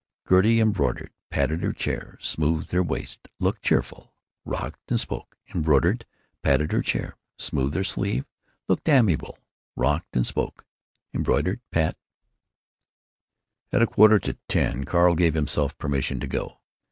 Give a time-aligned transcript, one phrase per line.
[0.27, 6.07] Gertie embroidered, patted her hair, smoothed her waist, looked cheerful, rocked, and spoke; embroidered,
[6.41, 8.25] patted her hair, smoothed her sleeve,
[8.67, 9.37] looked amiable,
[9.75, 11.97] rocked, and spoke—embroidered, pat——
[13.71, 16.61] At a quarter to ten Carl gave himself permission to go.